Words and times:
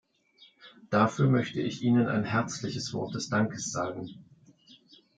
Dafür 0.89 1.29
möchte 1.29 1.61
ich 1.61 1.83
Ihnen 1.83 2.07
ein 2.07 2.23
herzliches 2.23 2.91
Wort 2.91 3.13
des 3.13 3.29
Dankes 3.29 3.71
sagen. 3.71 4.09